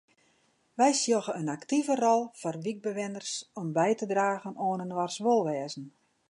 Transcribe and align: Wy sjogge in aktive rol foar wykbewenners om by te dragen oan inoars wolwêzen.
Wy 0.77 0.89
sjogge 1.01 1.33
in 1.41 1.51
aktive 1.57 1.93
rol 2.03 2.21
foar 2.39 2.57
wykbewenners 2.65 3.33
om 3.61 3.67
by 3.77 3.91
te 4.01 4.05
dragen 4.13 4.59
oan 4.67 4.83
inoars 4.85 5.17
wolwêzen. 5.25 5.85